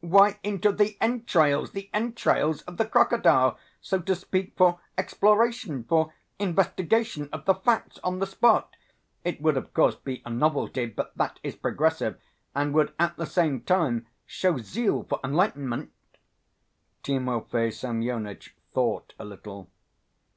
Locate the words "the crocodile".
2.76-3.56